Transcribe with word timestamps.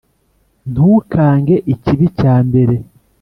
ntukange 0.71 1.55
ikibi 1.73 2.05
cya 2.19 2.35
mbere. 2.47 2.75